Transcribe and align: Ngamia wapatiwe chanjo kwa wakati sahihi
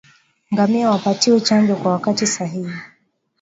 Ngamia 0.53 0.89
wapatiwe 0.91 1.39
chanjo 1.41 1.75
kwa 1.75 1.91
wakati 1.91 2.27
sahihi 2.27 2.73